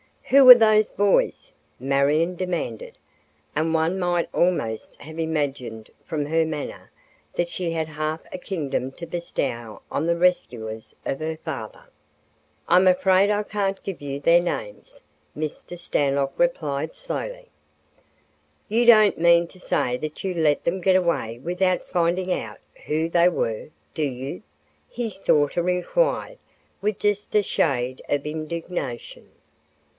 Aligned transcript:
"Who 0.29 0.49
are 0.49 0.55
those 0.55 0.89
boys?" 0.89 1.51
Marion 1.77 2.35
demanded, 2.35 2.97
and 3.55 3.73
one 3.73 3.99
might 3.99 4.29
almost 4.33 4.95
have 5.01 5.19
imagined 5.19 5.91
from 6.05 6.25
her 6.25 6.43
manner 6.45 6.89
that 7.35 7.49
she 7.49 7.71
had 7.73 7.87
half 7.89 8.21
a 8.31 8.37
kingdom 8.39 8.93
to 8.93 9.05
bestow 9.05 9.81
on 9.91 10.07
the 10.07 10.15
rescuers 10.17 10.95
of 11.05 11.19
her 11.19 11.35
father. 11.37 11.83
"I'm 12.67 12.87
afraid 12.87 13.29
I 13.29 13.43
can't 13.43 13.83
give 13.83 14.01
you 14.01 14.19
their 14.21 14.39
names," 14.41 15.03
Mr. 15.37 15.77
Stanlock 15.77 16.31
replied 16.39 16.95
slowly. 16.95 17.49
"You 18.69 18.85
don't 18.85 19.19
mean 19.19 19.47
to 19.49 19.59
say 19.59 19.97
that 19.97 20.23
you 20.23 20.33
let 20.33 20.63
them 20.63 20.81
get 20.81 20.95
away 20.95 21.39
without 21.43 21.83
finding 21.83 22.31
out 22.31 22.57
who 22.85 23.07
they 23.07 23.29
were, 23.29 23.67
do 23.93 24.01
you?" 24.03 24.41
his 24.89 25.19
daughter 25.19 25.69
inquired 25.69 26.39
with 26.81 26.97
just 26.99 27.35
a 27.35 27.43
shade 27.43 28.01
of 28.09 28.25
indignation. 28.25 29.29